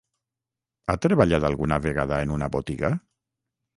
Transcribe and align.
Ha 0.93 0.95
treballat 1.03 1.45
alguna 1.51 1.79
vegada 1.85 2.21
en 2.25 2.33
una 2.39 2.49
botiga? 2.57 2.95